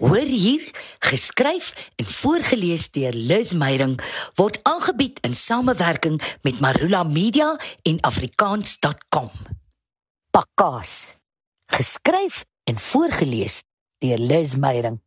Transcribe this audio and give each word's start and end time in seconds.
Hoor 0.00 0.16
hier, 0.16 0.64
geskryf 0.98 1.90
en 1.96 2.06
voorgeles 2.08 2.86
deur 2.90 3.12
Liz 3.12 3.52
Meyerink 3.52 4.00
word 4.34 4.56
aangebied 4.64 5.18
in 5.20 5.34
samewerking 5.36 6.16
met 6.40 6.60
Marula 6.60 7.02
Media 7.04 7.50
en 7.82 7.98
afrikaans.com. 8.00 9.28
Pakkaas. 10.30 11.14
Geskryf 11.66 12.46
en 12.64 12.80
voorgeles 12.80 13.58
deur 13.98 14.18
Liz 14.18 14.54
Meyerink. 14.54 15.02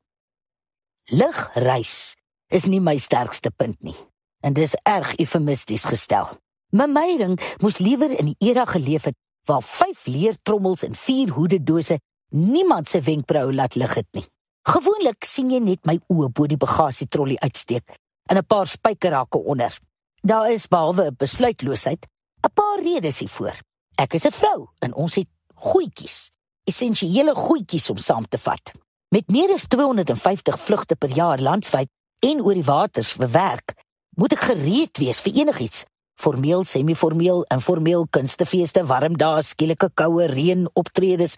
Ligreis 1.10 2.14
is 2.54 2.70
nie 2.70 2.82
my 2.82 3.00
sterkste 3.02 3.50
punt 3.50 3.82
nie 3.82 3.98
en 4.46 4.54
dis 4.54 4.76
erg 4.86 5.16
eufemisties 5.18 5.88
gestel. 5.90 6.30
My 6.70 6.86
Meyerink 6.86 7.42
moes 7.66 7.82
liewer 7.82 8.14
in 8.14 8.30
die 8.36 8.52
era 8.54 8.68
geleef 8.70 9.10
het 9.10 9.18
waar 9.50 9.66
vyf 9.66 10.06
leertrommels 10.06 10.86
en 10.86 10.94
vier 10.94 11.34
hoededose 11.34 11.98
niemand 12.30 12.94
se 12.94 13.02
wenkbroue 13.02 13.58
laat 13.58 13.76
lig 13.76 13.98
het 13.98 14.12
nie. 14.14 14.28
Gewoonlik 14.64 15.26
sien 15.28 15.50
jy 15.52 15.60
net 15.60 15.82
my 15.84 15.98
oë 16.08 16.30
bo 16.32 16.48
die 16.48 16.60
bagasietrollie 16.60 17.40
uitsteek 17.44 17.98
en 18.32 18.38
'n 18.38 18.46
paar 18.48 18.68
spykerhakke 18.68 19.38
onder. 19.38 19.78
Daar 20.22 20.52
is 20.52 20.68
behalwe 20.68 21.12
besluitloosheid 21.12 22.08
'n 22.44 22.54
paar 22.54 22.80
redes 22.80 23.20
hiervoor. 23.20 23.60
Ek 23.98 24.14
is 24.14 24.26
'n 24.26 24.32
vrou 24.32 24.70
en 24.80 24.94
ons 24.94 25.16
het 25.16 25.28
goedjies, 25.56 26.32
essensiële 26.64 27.36
goedjies 27.36 27.90
om 27.90 27.98
saam 27.98 28.28
te 28.28 28.38
vat. 28.38 28.72
Met 29.10 29.28
meer 29.28 29.54
as 29.54 29.68
250 29.68 30.60
vlugte 30.60 30.96
per 30.96 31.10
jaar 31.10 31.40
landwyd 31.40 31.90
en 32.20 32.42
oor 32.42 32.54
die 32.54 32.64
waters 32.64 33.16
bewerk, 33.16 33.74
moet 34.16 34.32
ek 34.32 34.40
gereed 34.40 34.98
wees 34.98 35.22
vir 35.22 35.34
enigiets. 35.34 35.86
Formeel, 36.16 36.64
semi-formeel, 36.64 37.44
informeel, 37.44 38.08
kunstefeeste, 38.10 38.86
warm 38.86 39.18
dae, 39.18 39.42
skielike 39.42 39.90
koue, 39.94 40.26
reën, 40.26 40.70
optredes, 40.74 41.36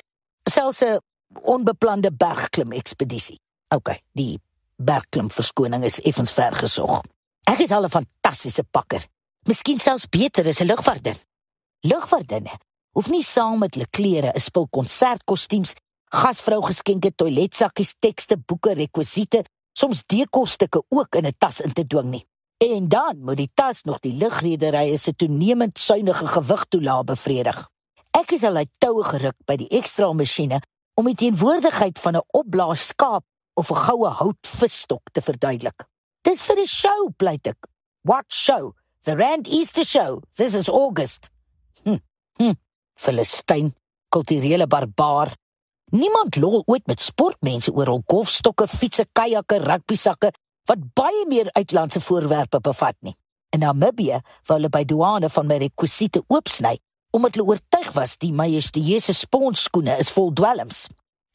selfs 0.49 0.82
'n 0.84 0.99
onbeplande 1.41 2.12
bergklim 2.13 2.71
ekspedisie. 2.71 3.39
OK, 3.76 3.99
die 4.12 4.39
bergklim 4.76 5.30
verskoning 5.31 5.84
is 5.84 6.02
effens 6.02 6.34
ver 6.34 6.55
gesog. 6.55 7.02
Ek 7.43 7.60
is 7.60 7.71
al 7.71 7.85
'n 7.85 7.90
fantastiese 7.90 8.63
pakker. 8.63 9.05
Miskien 9.43 9.79
selfs 9.79 10.10
beter 10.10 10.48
as 10.48 10.62
'n 10.62 10.68
lugvaardin. 10.68 11.18
Lugvaardinne 11.79 12.54
hoef 12.91 13.10
nie 13.10 13.23
saam 13.23 13.60
met 13.60 13.76
hulle 13.76 13.87
klere 13.90 14.32
'n 14.34 14.40
spul 14.40 14.68
konsertkostuums, 14.70 15.76
gasvrou 16.10 16.62
geskenke 16.62 17.12
toiletsakkies, 17.15 17.95
tekste, 17.99 18.38
boeke, 18.38 18.73
rekwisiete, 18.73 19.43
soms 19.73 20.05
dekorstukke 20.05 20.84
ook 20.90 21.15
in 21.15 21.26
'n 21.26 21.38
tas 21.38 21.62
in 21.62 21.73
te 21.73 21.88
dwing 21.88 22.10
nie. 22.10 22.26
En 22.57 22.88
dan 22.88 23.17
moet 23.20 23.38
die 23.38 23.49
tas 23.54 23.84
nog 23.84 23.99
die 23.99 24.13
lugredery 24.13 24.95
se 24.95 25.15
toenemend 25.15 25.77
suiwige 25.79 26.27
gewig 26.27 26.65
toelaat 26.70 27.05
bevredig. 27.05 27.67
Ek 28.12 28.32
is 28.32 28.43
al 28.43 28.55
uit 28.55 28.70
toue 28.79 29.04
geruk 29.04 29.35
by 29.45 29.55
die 29.55 29.67
ekstra 29.67 30.13
masjiene 30.13 30.62
om 30.96 31.05
die 31.10 31.15
teenwoordigheid 31.20 31.99
van 31.99 32.15
'n 32.15 32.27
opblaas 32.40 32.88
skaap 32.88 33.24
of 33.54 33.70
'n 33.71 33.84
goue 33.88 34.10
houtvisstok 34.10 35.10
te 35.12 35.21
verduidelik. 35.21 35.88
Dis 36.21 36.43
vir 36.43 36.60
'n 36.60 36.65
show, 36.65 37.10
pleit 37.18 37.48
ek. 37.48 37.68
What 38.01 38.26
show? 38.27 38.74
The 39.04 39.16
Rand 39.16 39.48
Easter 39.48 39.85
show. 39.85 40.21
This 40.35 40.54
is 40.54 40.70
August. 40.70 41.29
Hm. 41.84 41.98
Hm. 42.38 42.54
Filistyn, 42.93 43.76
kulturele 44.10 44.68
barbaar. 44.68 45.35
Niemand 45.91 46.35
lol 46.35 46.63
ooit 46.66 46.88
met 46.88 47.01
sportmense 47.01 47.71
oor 47.71 47.85
hul 47.85 48.04
golfstokke, 48.05 48.68
fietsse, 48.68 49.05
kajakke, 49.12 49.57
rugbysakke 49.57 50.32
wat 50.66 50.93
baie 50.93 51.26
meer 51.27 51.49
uitlandse 51.51 51.99
voorwerpe 52.01 52.60
bevat 52.60 52.96
nie. 52.99 53.16
In 53.49 53.60
Namibië 53.60 54.20
wou 54.48 54.57
hulle 54.57 54.70
by 54.70 54.84
douane 54.84 55.29
van 55.29 55.48
my 55.48 55.57
rekwisiete 55.57 56.23
oopsny 56.27 56.79
omdat 57.16 57.38
hulle 57.38 57.48
oortuig 57.55 57.91
was 57.96 58.18
die 58.20 58.34
majestueuse 58.35 59.13
sponsskoene 59.16 59.96
is 60.04 60.12
vol 60.12 60.34
dwelms. 60.35 60.88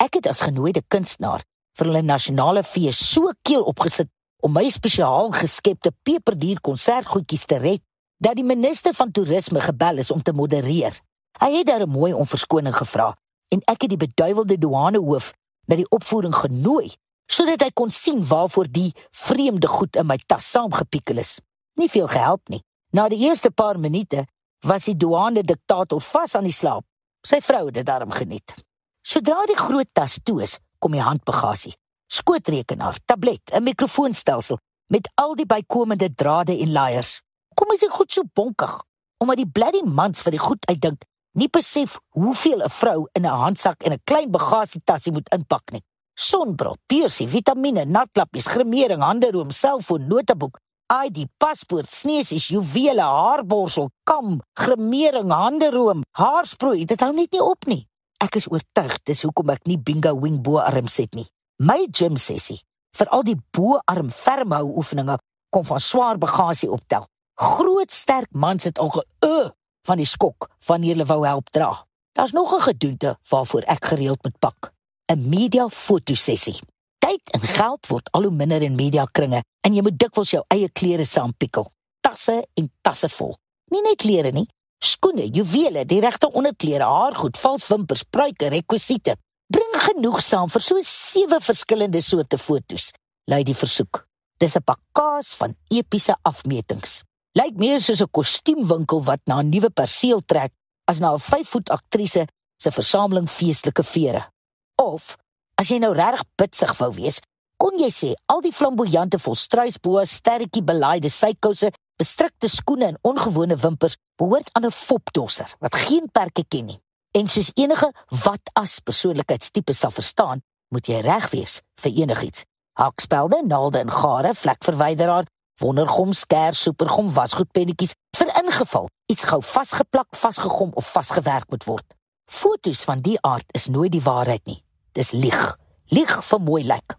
Ek 0.04 0.18
het 0.18 0.26
as 0.28 0.42
genooide 0.44 0.82
kunstenaar 0.92 1.44
vir 1.78 1.88
hulle 1.88 2.02
nasionale 2.04 2.62
fees 2.66 2.98
so 3.00 3.32
keel 3.48 3.64
opgesit 3.70 4.10
om 4.44 4.52
my 4.52 4.66
spesiaal 4.72 5.32
geskepte 5.32 5.92
peperdier 6.04 6.60
konsertgoedjies 6.60 7.46
te 7.48 7.60
red 7.62 7.82
dat 8.20 8.36
die 8.36 8.44
minister 8.44 8.92
van 8.96 9.12
toerisme 9.16 9.62
gebel 9.64 10.02
is 10.02 10.10
om 10.12 10.20
te 10.22 10.36
modereer. 10.36 10.92
Hy 11.40 11.50
het 11.56 11.66
daar 11.66 11.86
'n 11.86 11.96
mooi 11.96 12.12
om 12.12 12.26
verskoning 12.26 12.76
gevra 12.76 13.16
en 13.48 13.60
ek 13.64 13.82
het 13.82 13.90
die 13.90 14.04
beduiwelde 14.06 14.58
douanehoof 14.58 15.32
na 15.66 15.76
die 15.76 15.88
opvoering 15.88 16.34
genooi 16.34 16.92
sodat 17.30 17.62
hy 17.62 17.70
kon 17.72 17.90
sien 17.90 18.26
waarvoor 18.26 18.68
die 18.68 18.92
vreemde 19.10 19.66
goed 19.66 19.96
in 19.96 20.06
my 20.06 20.18
tas 20.26 20.50
saamgepikkel 20.50 21.18
is. 21.18 21.38
Nie 21.78 21.88
veel 21.88 22.08
gehelp 22.08 22.48
nie. 22.48 22.62
Na 22.92 23.08
die 23.08 23.22
eerste 23.28 23.50
paar 23.50 23.78
minute 23.78 24.26
was 24.64 24.84
die 24.84 24.96
douane 24.96 25.42
diktator 25.42 26.00
vas 26.00 26.34
aan 26.34 26.44
die 26.44 26.54
slaap. 26.54 26.84
Sy 27.26 27.40
vrou 27.40 27.66
het 27.66 27.74
dit 27.74 27.86
darm 27.86 28.10
geniet. 28.10 28.54
Sodra 29.02 29.44
die 29.46 29.56
groot 29.56 29.88
tas 29.92 30.18
toe 30.24 30.42
is, 30.42 30.58
kom 30.78 30.92
die 30.92 31.04
handbagasie, 31.04 31.74
skootrekenaar, 32.08 32.98
tablet, 33.04 33.50
'n 33.52 33.62
mikrofoonstelsel 33.62 34.58
met 34.88 35.10
al 35.14 35.34
die 35.34 35.46
bykomende 35.46 36.14
drade 36.14 36.52
en 36.52 36.72
laaiers. 36.72 37.20
Kom 37.54 37.72
is 37.72 37.80
dit 37.80 37.90
goed 37.90 38.12
so 38.12 38.22
bonkig 38.34 38.82
omdat 39.18 39.36
die 39.36 39.50
bloody 39.50 39.82
mans 39.84 40.22
vir 40.22 40.30
die 40.30 40.40
goed 40.40 40.66
uitdink 40.66 41.02
nie 41.32 41.48
besef 41.48 41.98
hoeveel 42.16 42.62
'n 42.62 42.70
vrou 42.70 43.08
in 43.12 43.26
'n 43.26 43.40
handsak 43.44 43.82
en 43.82 43.92
'n 43.92 44.04
klein 44.04 44.30
bagasietasie 44.30 45.12
moet 45.12 45.28
inpak 45.28 45.70
nie. 45.72 45.82
Sonbril, 46.14 46.76
piersie, 46.86 47.28
vitamiene, 47.28 47.84
natlappies, 47.84 48.46
gremering, 48.46 49.02
handeroom, 49.02 49.50
selfoon, 49.50 50.06
noteboek, 50.06 50.58
ID, 50.90 51.26
paspoort, 51.38 51.88
sneesies, 51.90 52.48
juwele, 52.50 53.02
haarborsel, 53.02 53.90
kam, 54.02 54.40
gremering, 54.58 55.30
handeroom, 55.30 56.02
haarsproei, 56.18 56.84
dit 56.84 57.00
hou 57.00 57.12
net 57.14 57.30
nie 57.30 57.42
op 57.44 57.68
nie. 57.70 57.84
Ek 58.20 58.36
is 58.36 58.48
oortuig 58.50 58.96
dis 59.08 59.22
hoekom 59.24 59.52
ek 59.54 59.68
nie 59.70 59.78
bingo 59.78 60.12
wing 60.20 60.40
boarms 60.44 60.98
het 61.00 61.14
nie. 61.16 61.28
My 61.62 61.86
gym 61.92 62.18
sessie 62.20 62.58
vir 62.98 63.10
al 63.14 63.22
die 63.22 63.36
boarm 63.54 64.10
fermhou 64.10 64.66
oefeninge 64.80 65.16
kom 65.54 65.64
van 65.68 65.80
swaar 65.80 66.18
bagasie 66.18 66.70
optel. 66.70 67.06
Groot 67.40 67.92
sterk 67.94 68.28
mans 68.34 68.66
het 68.66 68.78
al 68.82 68.90
ge 68.90 69.04
uh, 69.24 69.48
van 69.86 70.00
die 70.00 70.08
skok 70.08 70.50
wanneer 70.66 70.98
hulle 70.98 71.08
wou 71.08 71.22
help 71.24 71.48
dra. 71.54 71.70
Daar's 72.12 72.34
nog 72.36 72.52
'n 72.54 72.60
gedoente 72.60 73.16
waarvoor 73.30 73.62
ek 73.62 73.84
gereeld 73.84 74.22
moet 74.22 74.38
pak. 74.38 74.72
'n 75.12 75.28
Media 75.28 75.68
fotosessie. 75.68 76.60
Tyd 77.10 77.32
en 77.34 77.42
geld 77.42 77.88
word 77.90 78.08
al 78.14 78.28
hoe 78.28 78.30
minder 78.30 78.62
in 78.62 78.76
media 78.78 79.02
kringe 79.10 79.40
en 79.66 79.74
jy 79.74 79.82
moet 79.82 79.96
dikwels 79.98 80.30
jou 80.30 80.40
eie 80.54 80.68
klere 80.70 81.02
saampikkel. 81.08 81.64
Tasse 82.06 82.36
en 82.60 82.68
tasse 82.86 83.08
vol. 83.16 83.32
Nie 83.74 83.82
net 83.82 83.98
klere 83.98 84.30
nie, 84.30 84.44
skoene, 84.78 85.24
juwele, 85.26 85.82
die 85.90 85.98
regte 86.04 86.28
onderklere, 86.38 86.86
haargoed, 86.86 87.40
vals 87.42 87.64
wimpers, 87.66 88.04
pruike, 88.06 88.52
rekwisiete. 88.54 89.16
Bring 89.50 89.74
genoeg 89.88 90.20
saam 90.22 90.52
vir 90.54 90.62
so 90.62 90.78
sewe 90.86 91.40
verskillende 91.42 92.02
soorte 92.06 92.38
fotos. 92.38 92.92
Lui 93.26 93.42
die 93.48 93.58
versoek. 93.58 94.04
Dis 94.38 94.54
'n 94.56 94.62
pakkaas 94.62 95.34
van 95.40 95.56
epiese 95.68 96.14
afmetings. 96.22 97.02
Lyk 97.34 97.56
meer 97.58 97.80
soos 97.80 98.02
'n 98.02 98.10
kostuumwinkel 98.10 99.02
wat 99.02 99.22
na 99.26 99.40
'n 99.40 99.50
nuwe 99.50 99.70
perseel 99.70 100.22
trek 100.24 100.52
as 100.86 101.00
na 101.00 101.10
'n 101.12 101.18
5 101.18 101.48
voet 101.48 101.70
aktrise 101.70 102.26
se 102.56 102.70
versameling 102.70 103.28
feestelike 103.28 103.82
vere. 103.82 104.30
Of 104.76 105.16
As 105.60 105.68
jy 105.68 105.76
nou 105.76 105.90
regtig 105.92 106.22
bitsig 106.40 106.70
wou 106.78 106.88
wees, 106.96 107.18
kon 107.60 107.74
jy 107.76 107.90
sê 107.92 108.10
al 108.32 108.38
die 108.40 108.52
flamboyante 108.56 109.18
volstruisboë, 109.20 110.06
sterretjie 110.08 110.62
belaaide 110.64 111.10
sykouse, 111.12 111.68
bestrikte 112.00 112.48
skoene 112.48 112.86
en 112.88 112.96
ongewone 113.10 113.58
wimpers 113.60 113.98
behoort 114.16 114.48
aan 114.56 114.64
'n 114.64 114.72
fopdosser 114.72 115.52
wat 115.60 115.74
geen 115.74 116.08
perke 116.08 116.44
ken 116.48 116.66
nie. 116.66 116.80
En 117.12 117.28
soos 117.28 117.50
enige 117.54 117.92
wat 118.24 118.40
as 118.54 118.80
persoonlikheidstipe 118.80 119.72
sal 119.72 119.90
verstaan, 119.90 120.40
moet 120.72 120.86
jy 120.86 121.00
reg 121.00 121.30
wees 121.30 121.60
vir 121.82 121.92
enigiets. 121.92 122.44
Hakspelde, 122.78 123.42
naalde 123.44 123.78
en 123.78 123.90
gare, 123.90 124.34
vlekverwyderaar, 124.34 125.26
wondergom, 125.60 126.12
skêr, 126.12 126.54
supergom, 126.54 127.12
wasgoedpennetjies 127.12 127.92
vir 128.16 128.28
ingeval 128.44 128.88
iets 129.12 129.24
gou 129.24 129.42
vasgeplak, 129.42 130.08
vasgegom 130.16 130.70
of 130.74 130.92
vasgewerk 130.92 131.50
moet 131.50 131.64
word. 131.64 131.94
Fotos 132.24 132.84
van 132.84 133.00
die 133.00 133.18
aard 133.20 133.52
is 133.52 133.66
nooit 133.66 133.92
die 133.92 134.02
waarheid 134.02 134.46
nie. 134.46 134.62
Dis 134.92 135.12
lieg. 135.12 135.56
Lieg 135.94 136.24
vir 136.24 136.40
mooi 136.40 136.64
lyk. 136.66 136.96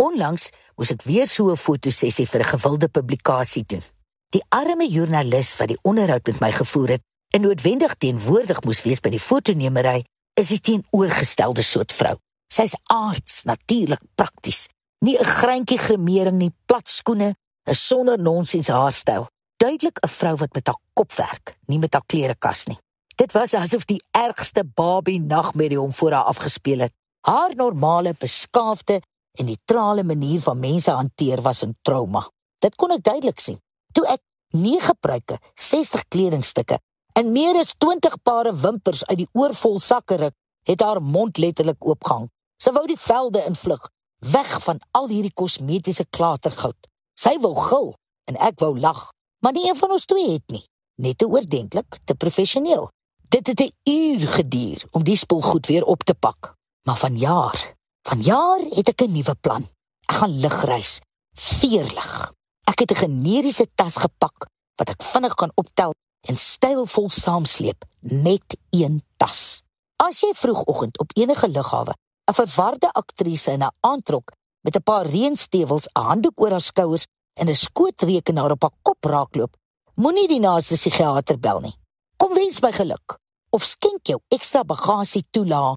Onlangs 0.00 0.50
moes 0.76 0.90
ek 0.90 1.02
weer 1.04 1.26
so 1.26 1.50
'n 1.50 1.56
fotosessie 1.56 2.26
vir 2.26 2.40
'n 2.40 2.52
gewilde 2.54 2.88
publikasie 2.88 3.64
doen. 3.64 3.82
Die 4.30 4.44
arme 4.48 4.88
joernalis 4.88 5.56
wat 5.56 5.68
die 5.68 5.78
onderhoud 5.82 6.26
met 6.26 6.40
my 6.40 6.52
gevoer 6.52 6.88
het, 6.88 7.02
en 7.30 7.40
noodwendig 7.40 7.94
teenwoordig 7.94 8.62
moes 8.62 8.82
wees 8.82 9.00
by 9.00 9.10
die 9.10 9.22
fotonemery, 9.22 10.04
is 10.34 10.48
die 10.48 10.60
teenoorgestelde 10.60 11.62
soort 11.62 11.92
vrou. 11.92 12.16
Sy's 12.50 12.74
aards, 12.90 13.44
natuurlik 13.44 14.02
prakties. 14.14 14.68
Nie 15.04 15.18
'n 15.18 15.24
greintjie 15.24 15.78
gremering 15.78 16.38
nie, 16.38 16.52
plat 16.66 16.88
skoene, 16.88 17.34
'n 17.66 17.74
sonder 17.74 18.18
nonsens 18.18 18.68
haarstyl. 18.68 19.28
Duidelik 19.56 19.98
'n 20.02 20.08
vrou 20.08 20.36
wat 20.36 20.54
met 20.54 20.66
haar 20.66 20.80
kop 20.94 21.12
werk, 21.12 21.56
nie 21.66 21.78
met 21.78 21.92
haar 21.92 22.06
klerekas 22.06 22.66
nie. 22.66 22.78
Dit 23.16 23.32
was 23.32 23.54
asof 23.54 23.84
die 23.84 24.02
ergste 24.10 24.64
babie 24.64 25.20
nagmerrie 25.20 25.78
hom 25.78 25.92
voor 25.92 26.12
haar 26.12 26.24
afgespeel 26.24 26.78
het. 26.78 26.92
Haar 27.20 27.54
normale, 27.54 28.14
beskaafde 28.18 29.02
en 29.38 29.44
neutrale 29.44 30.04
manier 30.04 30.40
van 30.40 30.58
mense 30.58 30.90
hanteer 30.90 31.42
was 31.42 31.62
'n 31.64 31.76
trauma. 31.82 32.30
Dit 32.58 32.74
kon 32.74 32.90
ek 32.90 33.02
duidelik 33.02 33.40
sien. 33.40 33.60
Toe 33.92 34.06
ek 34.06 34.20
9 34.48 34.96
pruike, 35.00 35.38
60 35.54 36.04
kledingstukke 36.08 36.78
en 37.12 37.32
meer 37.32 37.56
as 37.56 37.74
20 37.78 38.22
pare 38.22 38.54
wimpers 38.54 39.04
uit 39.06 39.18
die 39.18 39.28
oorvol 39.32 39.80
sakke 39.80 40.16
ruk, 40.16 40.34
het 40.62 40.80
haar 40.80 41.02
mond 41.02 41.38
letterlik 41.38 41.86
oopgang. 41.86 42.28
Sy 42.56 42.70
wou 42.70 42.86
die 42.86 42.98
velde 42.98 43.44
invlug, 43.44 43.88
weg 44.18 44.62
van 44.62 44.80
al 44.90 45.08
hierdie 45.08 45.32
kosmetiese 45.32 46.04
klatergoud. 46.10 46.86
Sy 47.14 47.36
wou 47.40 47.54
gil 47.54 47.94
en 48.24 48.36
ek 48.36 48.60
wou 48.60 48.78
lag, 48.78 49.10
maar 49.42 49.52
nie 49.52 49.68
een 49.68 49.76
van 49.76 49.90
ons 49.90 50.04
twee 50.04 50.32
het 50.32 50.46
nie. 50.48 50.64
Net 50.96 51.18
te 51.18 51.28
oordentlik, 51.28 51.98
te 52.04 52.14
professioneel. 52.14 52.90
Dit 53.28 53.46
het 53.46 53.60
'n 53.60 53.72
uur 53.84 54.28
geduur 54.28 54.84
om 54.90 55.04
die 55.04 55.16
spul 55.16 55.40
goed 55.40 55.66
weer 55.66 55.84
op 55.84 56.02
te 56.02 56.14
pak. 56.14 56.59
Maar 56.82 56.96
vanjaar, 56.96 57.74
vanjaar 58.08 58.60
het 58.76 58.88
ek 58.88 59.00
'n 59.02 59.12
nuwe 59.12 59.34
plan. 59.34 59.68
Ek 60.08 60.16
gaan 60.16 60.40
ligreis, 60.40 61.00
veerlig. 61.34 62.32
Ek 62.64 62.78
het 62.78 62.90
'n 62.90 63.02
generiese 63.04 63.66
tas 63.74 63.96
gepak 63.96 64.48
wat 64.76 64.88
ek 64.88 65.02
vinnig 65.02 65.34
kan 65.34 65.52
optel 65.54 65.92
en 66.28 66.36
stylvol 66.36 67.08
saamsleep 67.08 67.84
met 68.00 68.56
een 68.70 69.02
tas. 69.16 69.62
As 69.96 70.20
jy 70.20 70.32
vroegoggend 70.34 70.98
op 70.98 71.10
enige 71.14 71.48
lughawe 71.48 71.94
'n 72.30 72.34
verwarde 72.34 72.92
aktrise 72.92 73.50
in 73.50 73.62
'n 73.62 73.74
aantrok 73.80 74.32
met 74.64 74.76
'n 74.76 74.82
paar 74.82 75.06
reënstewels, 75.06 75.88
'n 75.88 76.00
handdoek 76.00 76.40
oor 76.40 76.50
haar 76.50 76.60
skouers 76.60 77.06
en 77.40 77.48
'n 77.48 77.54
skootrekenaar 77.54 78.50
op 78.50 78.62
haar 78.62 78.76
kop 78.82 79.04
raakloop, 79.04 79.56
moenie 79.94 80.28
die 80.28 80.40
naaste 80.40 80.74
psigiater 80.74 81.38
bel 81.38 81.60
nie. 81.60 81.76
Kom 82.16 82.34
wens 82.34 82.60
my 82.60 82.72
geluk 82.72 83.18
of 83.50 83.64
skenk 83.64 84.06
jou 84.06 84.20
ekstra 84.28 84.62
bagasie 84.64 85.24
toelaag 85.30 85.76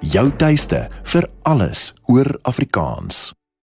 Jou 0.00 0.28
tuiste 0.38 0.84
vir 1.10 1.26
alles 1.42 1.88
oor 2.06 2.38
Afrikaans. 2.46 3.37